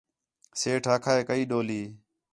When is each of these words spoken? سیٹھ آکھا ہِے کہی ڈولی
سیٹھ 0.59 0.87
آکھا 0.93 1.11
ہِے 1.17 1.23
کہی 1.27 1.43
ڈولی 1.49 1.81